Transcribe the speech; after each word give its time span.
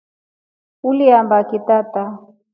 Uliambaki 0.87 1.57
tata? 1.67 2.03